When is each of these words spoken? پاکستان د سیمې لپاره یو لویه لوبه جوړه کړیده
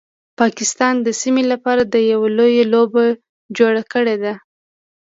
پاکستان 0.39 0.95
د 1.01 1.07
سیمې 1.21 1.43
لپاره 1.51 1.81
یو 2.11 2.21
لویه 2.37 2.65
لوبه 2.73 3.03
جوړه 3.57 3.81
کړیده 3.93 4.33